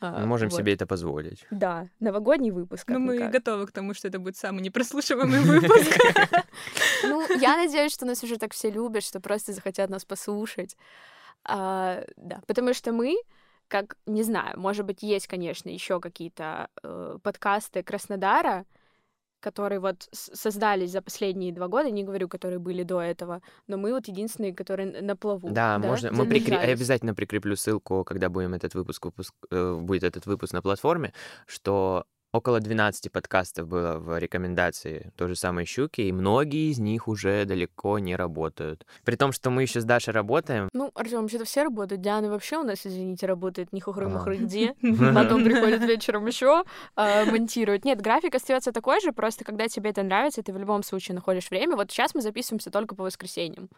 [0.05, 1.45] А, мы можем себе это позволить.
[1.49, 2.89] Да, новогодний выпуск.
[2.89, 5.97] Ну, мы готовы к тому, что это будет самый непрослушиваемый выпуск.
[7.03, 10.77] Ну, я надеюсь, что нас уже так все любят, что просто захотят нас послушать.
[11.45, 13.15] А, да, потому что мы
[13.73, 18.65] как, не знаю, может быть, есть, конечно, еще какие-то э, подкасты Краснодара,
[19.39, 23.91] которые вот создались за последние два года, не говорю, которые были до этого, но мы
[23.91, 25.49] вот единственные, которые на плаву.
[25.49, 25.87] Да, да?
[25.87, 26.11] можно.
[26.11, 26.59] Мы прикреп...
[26.59, 31.11] обязательно прикреплю ссылку, когда будем этот выпуск выпуск э, будет этот выпуск на платформе,
[31.47, 37.07] что Около 12 подкастов было в рекомендации той же самой «Щуки», и многие из них
[37.07, 38.87] уже далеко не работают.
[39.05, 40.67] При том, что мы еще с Дашей работаем.
[40.73, 42.01] Ну, Артем, вообще-то все работают.
[42.01, 44.73] Диана вообще у нас, извините, работает не хухры-мухры где.
[45.13, 46.63] Потом приходит вечером еще
[46.95, 47.85] а, монтировать.
[47.85, 51.51] Нет, график остается такой же, просто когда тебе это нравится, ты в любом случае находишь
[51.51, 51.75] время.
[51.75, 53.69] Вот сейчас мы записываемся только по воскресеньям.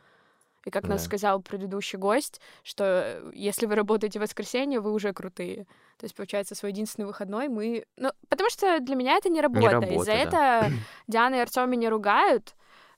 [0.65, 0.89] И как да.
[0.89, 5.65] нас сказал предыдущий гость, что э, если вы работаете в воскресенье, вы уже крутые.
[5.97, 7.85] То есть, получается, свой единственный выходной мы...
[7.97, 9.61] Ну, потому что для меня это не работа.
[9.61, 10.61] Не работа Из-за да.
[10.61, 10.71] этого
[11.07, 12.55] Диана и Артем меня ругают,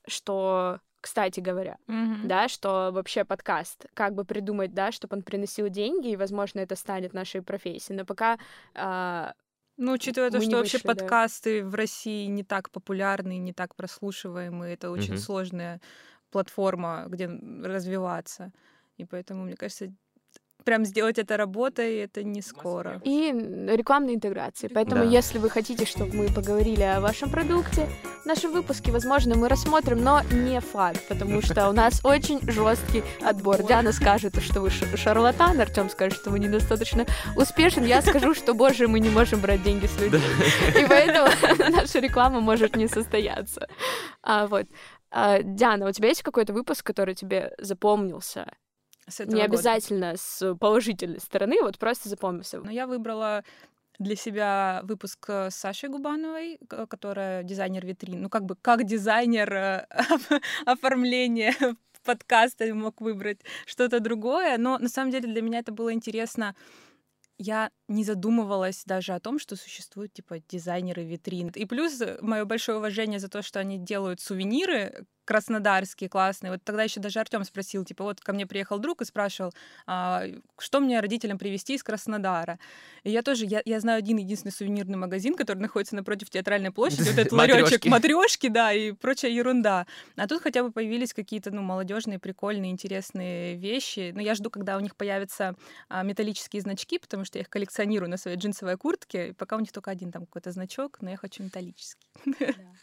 [0.08, 2.26] что кстати говоря, mm-hmm.
[2.26, 6.76] да, что вообще подкаст, как бы придумать, да, чтобы он приносил деньги, и, возможно, это
[6.76, 7.98] станет нашей профессией.
[7.98, 8.38] Но пока
[8.74, 9.34] а,
[9.78, 14.90] ну, учитывая то, что вообще подкасты в России не так популярны, не так прослушиваемые, это
[14.90, 15.18] очень mm-hmm.
[15.18, 15.82] сложная
[16.32, 18.52] платформа, где развиваться.
[18.98, 19.94] И поэтому, мне кажется,
[20.68, 23.02] прям сделать это работой, это не скоро.
[23.06, 24.68] И рекламной интеграции.
[24.68, 25.10] Поэтому, да.
[25.10, 27.88] если вы хотите, чтобы мы поговорили о вашем продукте,
[28.24, 33.02] в нашем выпуске, возможно, мы рассмотрим, но не факт, потому что у нас очень жесткий
[33.22, 33.64] отбор.
[33.64, 37.06] Диана скажет, что вы шарлатан, Артем скажет, что вы недостаточно
[37.38, 40.20] успешен, я скажу, что, боже, мы не можем брать деньги с людей.
[40.78, 41.30] И поэтому
[41.72, 43.70] наша реклама может не состояться.
[44.22, 44.68] А, вот.
[45.10, 48.52] А, Диана, у тебя есть какой-то выпуск, который тебе запомнился?
[49.08, 49.54] С этого Не года.
[49.54, 52.60] обязательно с положительной стороны, вот просто запомнился.
[52.60, 53.44] Но я выбрала
[54.00, 58.22] для себя выпуск с Сашей Губановой, которая дизайнер витрин.
[58.22, 59.88] Ну, как бы как дизайнер э,
[60.66, 61.56] оформления
[62.08, 64.58] подкаста мог выбрать что-то другое.
[64.58, 66.56] Но на самом деле для меня это было интересно
[67.38, 71.50] я не задумывалась даже о том, что существуют типа дизайнеры витрин.
[71.50, 76.52] И плюс э, мое большое уважение за то, что они делают сувениры, краснодарские классные.
[76.52, 79.52] Вот тогда еще даже Артем спросил, типа, вот ко мне приехал друг и спрашивал,
[79.86, 80.24] а,
[80.58, 82.60] что мне родителям привезти из Краснодара.
[83.04, 87.10] И я тоже, я, я знаю один единственный сувенирный магазин, который находится напротив театральной площади,
[87.10, 89.86] вот этот ларечек, матрешки, да, и прочая ерунда.
[90.16, 94.12] А тут хотя бы появились какие-то, ну, молодежные, прикольные, интересные вещи.
[94.16, 95.56] Но я жду, когда у них появятся
[95.90, 99.30] а, металлические значки, потому что я их коллекционирую на своей джинсовой куртке.
[99.30, 102.08] И пока у них только один там какой-то значок, но я хочу металлический.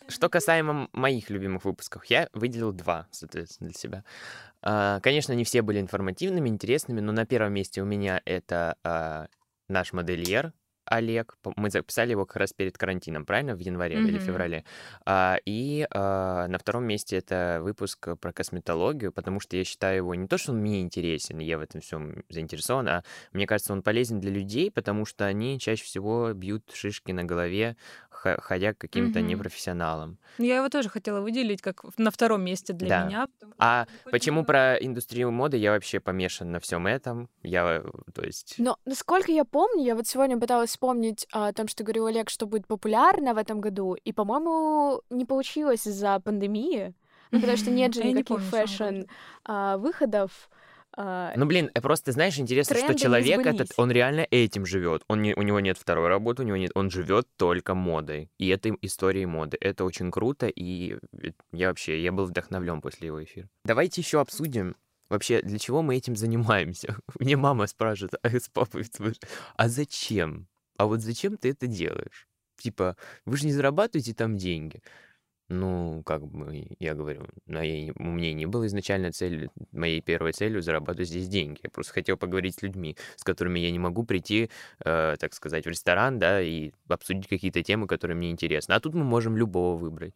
[0.08, 4.04] Что касаемо моих любимых выпусков, я выделил два, соответственно, для себя.
[4.62, 9.28] А, конечно, не все были информативными, интересными, но на первом месте у меня это а,
[9.68, 10.52] наш модельер,
[10.86, 11.36] Олег.
[11.56, 13.54] Мы записали его как раз перед карантином, правильно?
[13.54, 14.08] В январе mm-hmm.
[14.08, 14.64] или феврале.
[15.04, 20.14] А, и а, на втором месте это выпуск про косметологию, потому что я считаю его
[20.14, 23.82] не то, что он мне интересен, я в этом всем заинтересован, а мне кажется, он
[23.82, 27.76] полезен для людей, потому что они чаще всего бьют шишки на голове
[28.40, 29.28] ходя к каким-то Мгм.
[29.28, 30.18] непрофессионалам.
[30.38, 33.06] Ну, Я его тоже хотела выделить как на втором месте для Да.
[33.06, 33.28] меня.
[33.58, 37.28] А почему про индустрию моды я вообще помешан на всем этом?
[37.42, 37.82] Я,
[38.14, 38.56] то есть...
[38.58, 42.46] Но, насколько я помню, я вот сегодня пыталась вспомнить о том, что говорил Олег, что
[42.46, 46.94] будет популярно в этом году, и, по-моему, не получилось из-за пандемии.
[47.30, 49.08] Ну, потому что нет же никаких помню,
[50.96, 55.02] а, Ну, блин, э, просто, знаешь, интересно, что человек этот, он реально этим живет.
[55.08, 58.30] Он не, у него нет второй работы, у него нет, он живет только модой.
[58.38, 59.56] И этой историей моды.
[59.60, 63.48] Это очень круто, и э, я вообще, я был вдохновлен после его эфира.
[63.64, 64.76] Давайте еще обсудим,
[65.08, 66.96] вообще, для чего мы этим занимаемся.
[67.18, 68.84] Мне мама спрашивает, а с папой
[69.56, 70.48] а зачем?
[70.76, 72.28] А вот зачем ты это делаешь?
[72.56, 74.82] Типа, вы же не зарабатываете там деньги.
[75.50, 80.62] Ну, как бы, я говорю, моей, у меня не было изначально цели, моей первой целью
[80.62, 81.60] зарабатывать здесь деньги.
[81.62, 84.50] Я просто хотел поговорить с людьми, с которыми я не могу прийти,
[84.84, 88.72] э, так сказать, в ресторан, да, и обсудить какие-то темы, которые мне интересны.
[88.72, 90.14] А тут мы можем любого выбрать,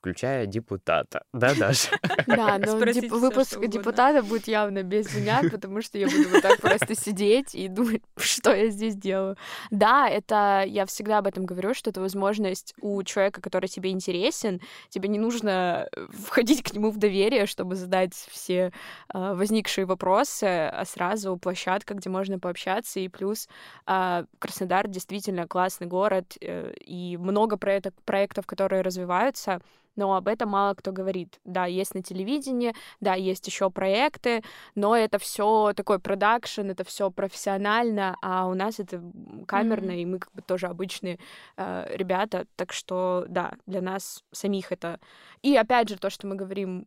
[0.00, 1.24] включая депутата.
[1.32, 1.90] Да, Даша?
[2.26, 6.94] Да, но выпуск депутата будет явно без меня, потому что я буду вот так просто
[6.94, 9.36] сидеть и думать, что я здесь делаю.
[9.70, 14.60] Да, это я всегда об этом говорю, что это возможность у человека, который тебе интересен,
[14.88, 18.72] тебе не нужно э, входить к нему в доверие, чтобы задать все
[19.08, 23.48] а, возникшие вопросы, а сразу площадка, где можно пообщаться, и плюс
[23.86, 29.60] а, Краснодар действительно классный город, э, и много проектов, которые развиваются,
[29.96, 31.38] но об этом мало кто говорит.
[31.44, 34.42] Да, есть на телевидении, да, есть еще проекты,
[34.74, 39.02] но это все такой продакшн, это все профессионально, а у нас это
[39.46, 39.98] камерно, Мгм.
[40.00, 41.18] и мы как бы тоже обычные
[41.56, 44.98] э, ребята, так что да, для нас самих это.
[45.42, 46.86] И опять же то, что мы говорим,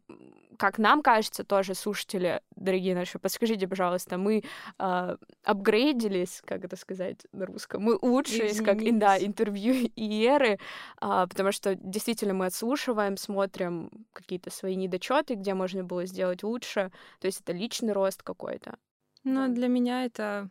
[0.60, 4.44] как нам кажется, тоже слушатели, дорогие наши, подскажите, пожалуйста, мы
[4.80, 9.28] э, апгрейдились, как это сказать на русском, мы улучшились, как и да, Изменились.
[9.28, 10.60] интервью и эры,
[11.02, 16.92] а, потому что действительно мы отслушиваем, смотрим какие-то свои недочеты, где можно было сделать лучше.
[17.20, 18.78] То есть это личный рост какой-то.
[19.24, 20.50] Ну, для меня это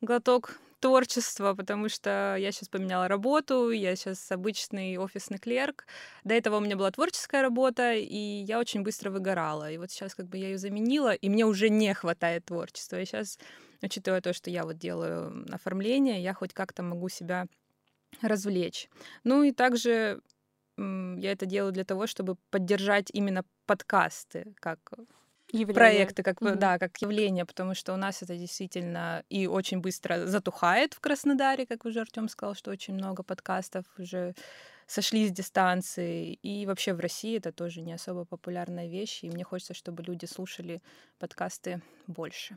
[0.00, 5.86] глоток творчества, потому что я сейчас поменяла работу, я сейчас обычный офисный клерк.
[6.24, 9.70] До этого у меня была творческая работа, и я очень быстро выгорала.
[9.70, 13.00] И вот сейчас как бы я ее заменила, и мне уже не хватает творчества.
[13.00, 13.38] И сейчас,
[13.82, 17.46] учитывая то, что я вот делаю оформление, я хоть как-то могу себя
[18.22, 18.88] развлечь.
[19.24, 20.20] Ну и также
[20.78, 24.78] я это делаю для того, чтобы поддержать именно подкасты, как
[25.50, 25.74] Явление.
[25.74, 26.58] проекты, как Мгм.
[26.58, 31.66] да, как явление, потому что у нас это действительно и очень быстро затухает в Краснодаре,
[31.66, 34.34] как уже Артем сказал, что очень много подкастов уже
[34.86, 39.44] сошли с дистанции, и вообще в России это тоже не особо популярная вещь, и мне
[39.44, 40.82] хочется, чтобы люди слушали
[41.18, 42.56] подкасты больше.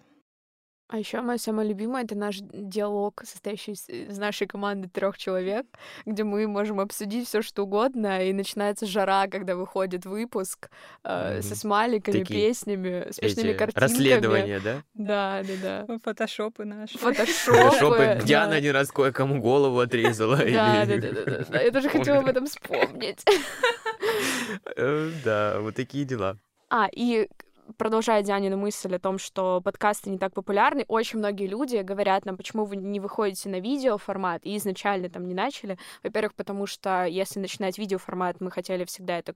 [0.93, 5.65] А еще мое самое любимое это наш диалог, состоящий из, нашей команды трех человек,
[6.05, 10.69] где мы можем обсудить все что угодно, и начинается жара, когда выходит выпуск
[11.05, 11.55] э, со Мгм.
[11.55, 13.89] смайликами, Такие песнями, смешными Эти картинками.
[13.89, 14.83] расследования, да?
[14.93, 15.97] Да, да, да.
[16.03, 16.97] Фотошопы наши.
[16.97, 17.57] Фотошопы.
[17.57, 18.19] Фотошопы.
[18.25, 20.35] Диана один раз кое-кому голову отрезала.
[20.37, 21.61] Да, да, да, да.
[21.61, 23.23] Я даже хотела об этом вспомнить.
[24.75, 26.37] Э, Да, вот такие дела.
[26.69, 27.27] А, и
[27.77, 32.37] продолжая Дианину мысль о том, что подкасты не так популярны, очень многие люди говорят нам,
[32.37, 35.77] почему вы не выходите на видеоформат, и изначально там не начали.
[36.03, 39.35] Во-первых, потому что если начинать видеоформат, мы хотели всегда это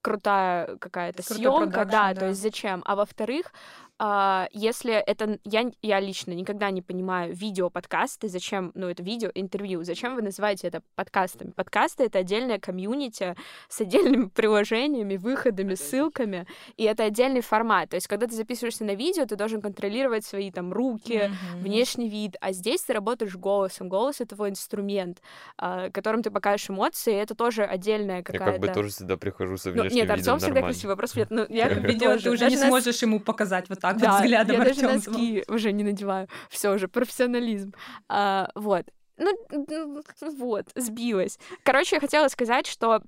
[0.00, 2.14] крутая какая-то съемка, да, да.
[2.14, 2.82] то есть зачем?
[2.84, 3.52] А во-вторых,
[3.98, 5.38] а, если это...
[5.44, 10.82] Я, я лично никогда не понимаю видео-подкасты, зачем, ну, это видео-интервью, зачем вы называете это
[10.96, 11.52] подкастами?
[11.52, 13.36] Подкасты— это отдельная комьюнити
[13.68, 17.90] с отдельными приложениями, выходами, ссылками, и это отдельный формат.
[17.90, 21.62] То есть, когда ты записываешься на видео, ты должен контролировать свои там руки, Мгм.
[21.62, 23.88] внешний вид, а здесь ты работаешь голосом.
[23.88, 25.22] Голос— это твой инструмент,
[25.56, 28.52] а, которым ты покажешь эмоции, и это тоже отдельная Я какая-то...
[28.52, 31.30] как бы тоже всегда прихожу со Ну, внешним нет, видом Артем всегда красиво, просто нет,
[31.30, 34.56] ну, я как Видео ты уже не сможешь ему показать вот так да, вот взглядом
[34.56, 36.26] я даже носки уже не надеваю.
[36.48, 37.74] Все уже, профессионализм.
[38.08, 38.86] А, вот.
[39.18, 40.02] Ну,
[40.38, 41.38] вот, сбилась.
[41.64, 43.02] Короче, я хотела сказать, что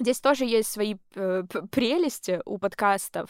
[0.00, 3.28] Здесь тоже есть свои э, прелести у подкастов,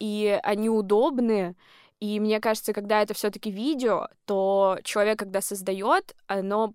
[0.00, 1.54] и они удобны.
[2.00, 6.74] И мне кажется, когда это все-таки видео, то человек, когда создает, оно,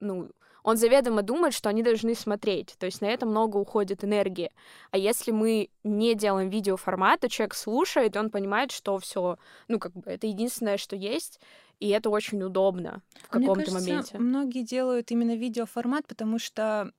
[0.00, 0.30] ну,
[0.62, 2.74] он заведомо думает, что они должны смотреть.
[2.78, 4.50] То есть на это много уходит энергии.
[4.90, 9.78] А если мы не делаем видеоформат, то человек слушает, и он понимает, что все, ну,
[9.78, 11.40] как бы это единственное, что есть,
[11.78, 14.18] и это очень удобно в А каком-то моменте.
[14.18, 16.92] Многие делают именно видеоформат, потому что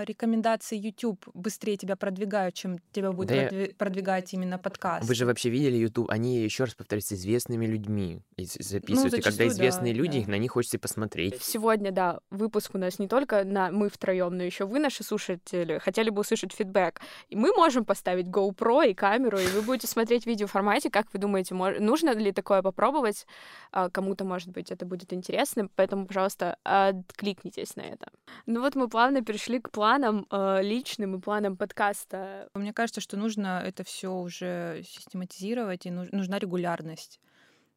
[0.00, 5.06] рекомендации YouTube быстрее тебя продвигают, чем тебя будет Да я- продви- продвигать именно подкаст.
[5.06, 6.10] Вы же вообще видели YouTube?
[6.10, 9.14] Они, еще раз повторюсь, с известными людьми записывают.
[9.14, 10.30] и когда известные да, люди, да.
[10.32, 11.42] на них хочется посмотреть.
[11.42, 15.78] Сегодня, да, выпуск у нас не только на мы втроем, но еще вы, наши слушатели,
[15.78, 17.00] хотели бы услышать фидбэк.
[17.28, 20.90] И мы можем поставить GoPro и камеру, и вы будете смотреть видео в формате.
[20.90, 23.26] Как вы думаете, мож- нужно ли такое попробовать?
[23.72, 28.08] А, Кому-то, может быть, это будет интересно, поэтому, пожалуйста, откликнитесь на это.
[28.46, 32.48] Ну вот мы плавно перешли к планам э, личным и планам подкаста.
[32.54, 37.18] Мне кажется, что нужно это все уже систематизировать, и нуж- нужна регулярность.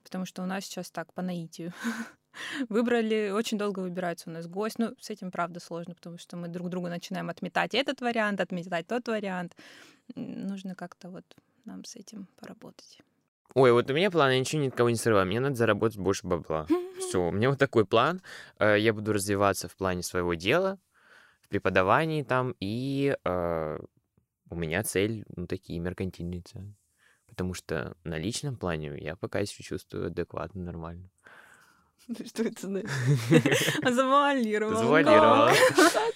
[0.03, 1.73] Потому что у нас сейчас так, по наитию.
[2.69, 4.77] Выбрали, очень долго выбирается у нас гость.
[4.77, 8.85] Ну, с этим, правда, сложно, потому что мы друг другу начинаем отметать этот вариант, отметать
[8.85, 9.55] тот вариант.
[10.13, 11.25] Нужно как-то вот
[11.65, 12.99] нам с этим поработать.
[13.55, 15.25] Ой, вот у меня план, я ничего никого не срываю.
[15.25, 16.67] Мне надо заработать больше бабла.
[16.99, 18.21] Все, у меня вот такой план.
[18.59, 20.77] Э, Я буду развиваться в плане своего дела,
[21.45, 23.79] в преподавании там, и э,
[24.49, 26.75] у меня цель, ну, такие меркантильные цели.
[27.27, 31.09] Потому что на личном плане я пока еще чувствую адекватно, нормально.
[32.25, 32.89] Что это значит?
[33.93, 34.77] Завуалировал.
[34.77, 35.51] Завуалировала.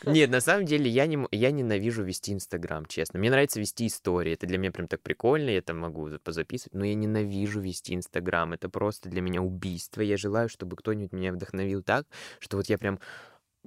[0.05, 3.19] Нет, на самом деле я, не, я ненавижу вести Инстаграм, честно.
[3.19, 4.33] Мне нравится вести истории.
[4.33, 6.73] Это для меня прям так прикольно, я там могу за- позаписывать.
[6.73, 8.53] Но я ненавижу вести Инстаграм.
[8.53, 10.01] Это просто для меня убийство.
[10.01, 12.05] Я желаю, чтобы кто-нибудь меня вдохновил так,
[12.39, 12.99] что вот я прям...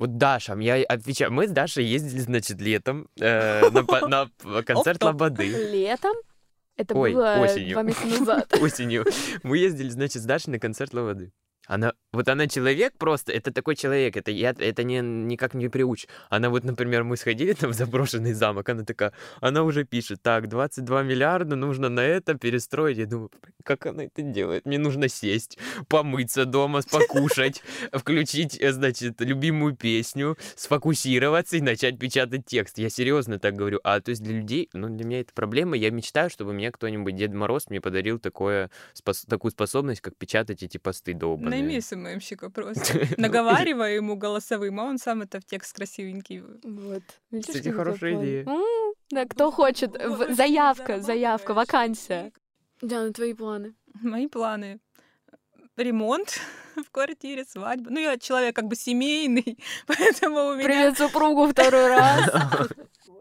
[0.03, 5.01] Вот Даша, я отвечаю, мы с Дашей ездили, значит, летом э, на, на концерт.
[5.01, 5.47] Лободы.
[5.47, 6.17] Летом?
[6.75, 7.75] Это Ой, было осенью.
[7.75, 8.53] два месяца назад.
[8.61, 9.07] осенью.
[9.45, 11.31] Мы ездили, значит, с Дашей на концерт Лободы.
[11.67, 16.07] Она, вот она человек просто, это такой человек, это я, это не, никак не приуч.
[16.29, 20.49] Она вот, например, мы сходили там в заброшенный замок, она такая, она уже пишет, так,
[20.49, 22.99] 22 миллиарда нужно на это перестроить.
[22.99, 23.31] Я думаю,
[23.65, 24.67] как она это делает?
[24.67, 25.57] Мне нужно сесть,
[25.89, 32.79] помыться дома, покушать, включить, э, значит, любимую песню, сфокусироваться и начать печатать текст.
[32.79, 33.81] Я серьезно так говорю.
[33.85, 35.77] А то есть для людей, ну, для меня это проблема.
[35.77, 40.63] Я мечтаю, чтобы мне кто-нибудь, Дед Мороз, мне подарил такое, спос- такую способность, как печатать
[40.63, 41.52] эти посты долбанные.
[41.53, 43.07] Найми СММщика просто.
[43.17, 46.43] Наговаривай ему голосовым, а он сам это в текст красивенький.
[46.63, 47.03] Вот.
[47.41, 48.47] Кстати, хорошая идея.
[49.11, 49.97] Да, кто хочет.
[50.31, 52.33] Заявка, заявка, вакансия.
[52.81, 53.75] Диана, твои планы.
[54.01, 54.81] Мои планы.
[55.77, 56.41] Ремонт
[56.77, 57.91] в квартире, свадьба.
[57.91, 60.65] Ну, я человек как бы семейный, поэтому у меня...
[60.65, 62.31] Привет супругу второй раз.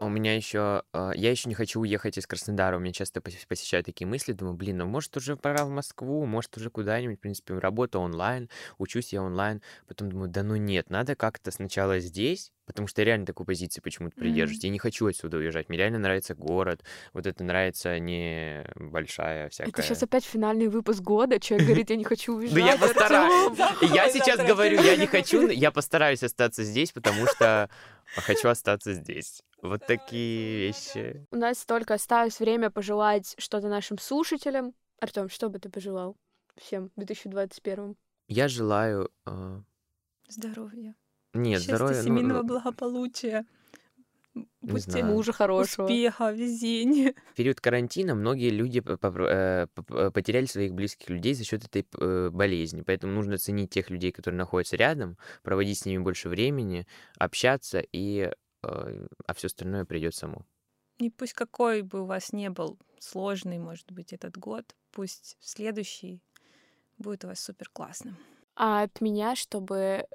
[0.04, 2.76] У меня еще, я еще не хочу уехать из Краснодара.
[2.76, 4.32] У меня часто пос- посещают такие мысли.
[4.32, 7.18] Думаю, блин, ну может уже пора в Москву, может уже куда-нибудь.
[7.18, 9.62] В принципе, работа онлайн, учусь я онлайн.
[9.86, 13.80] Потом думаю, да ну нет, надо как-то сначала здесь, потому что я реально такой позиции
[13.80, 14.64] почему-то придерживаюсь.
[14.64, 15.68] Я не хочу отсюда уезжать.
[15.68, 16.82] Мне реально нравится город.
[17.12, 19.70] Вот это нравится не большая всякая...
[19.70, 21.38] Это сейчас опять финальный выпуск года.
[21.38, 22.58] Человек говорит, я не хочу уезжать.
[22.58, 23.58] Ну, я постараюсь.
[23.82, 27.70] Я сейчас говорю, я не хочу, я постараюсь остаться здесь, потому что
[28.16, 29.42] хочу остаться здесь.
[29.62, 31.26] Вот такие вещи.
[31.30, 34.74] У нас только осталось время пожелать что-то нашим слушателям.
[35.00, 36.16] Артем, что бы ты пожелал
[36.56, 37.96] всем в 2021?
[38.28, 39.10] Я желаю...
[39.26, 39.60] э,
[40.28, 40.94] Здоровья.
[41.34, 41.96] Нет, Счастья, здоровья...
[41.96, 43.46] ну, семейного ну, благополучия.
[44.62, 45.06] Знаю.
[45.06, 45.84] Мужа хорошего.
[45.84, 47.14] успеха, везения.
[47.32, 49.66] В период карантина многие люди э,
[50.10, 52.82] потеряли своих близких людей за счет этой э, болезни.
[52.82, 56.86] Поэтому нужно ценить тех людей, которые находятся рядом, проводить с ними больше времени,
[57.18, 58.30] общаться, и,
[58.62, 60.46] э, а все остальное придет само.
[60.98, 66.22] И пусть какой бы у вас не был сложный, может быть, этот год, пусть следующий
[66.98, 68.16] будет у вас супер классным.
[68.54, 70.06] А от меня, чтобы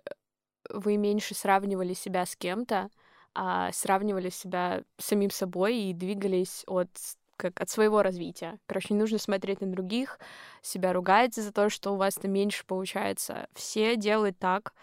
[0.70, 2.90] вы меньше сравнивали себя с кем-то,
[3.34, 6.90] а сравнивали себя с самим собой и двигались от
[7.38, 8.58] как от своего развития.
[8.66, 10.20] Короче, не нужно смотреть на других,
[10.64, 13.48] себя ругать за то, что у вас там меньше получается.
[13.54, 14.74] Все делают так,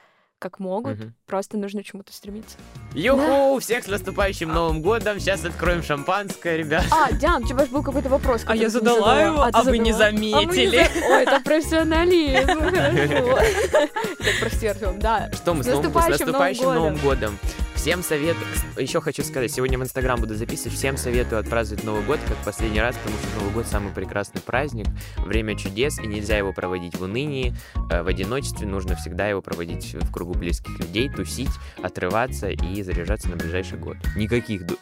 [0.44, 1.14] как могут, Мгм.
[1.26, 2.58] просто нужно чему-то стремиться.
[2.92, 3.58] Юху!
[3.60, 5.18] Всех с наступающим Новым годом!
[5.18, 6.84] Сейчас откроем шампанское, ребят.
[6.90, 8.42] А, Диан, у тебя же был какой-то вопрос.
[8.46, 10.08] А я не задала его, ты а вы не задала.
[10.10, 10.76] А мы не заметили.
[11.00, 13.38] за- Ой, это профессионализм, хорошо.
[14.18, 15.30] Так, прости, Артем, да.
[15.32, 17.38] Что мы С наступающим Новым годом!
[17.74, 18.46] Всем советую,
[18.78, 22.80] еще хочу сказать, сегодня в Инстаграм буду записывать, всем советую отпраздновать Новый год, как последний
[22.80, 24.86] раз, потому что Новый год самый прекрасный праздник,
[25.18, 27.54] время чудес, и нельзя его проводить в унынии,
[27.90, 31.50] э, в одиночестве, нужно всегда его проводить в кругу близких людей, тусить,
[31.82, 33.96] отрываться и заряжаться на ближайший год.
[34.16, 34.78] Никаких ду-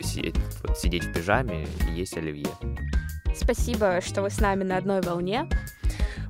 [0.62, 2.46] вот сидеть в пижаме и есть оливье.
[3.34, 5.48] Спасибо, что вы с нами на одной волне.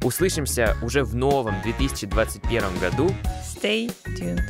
[0.02, 3.14] Услышимся уже в новом 2021 году.
[3.44, 4.40] Stay tuned.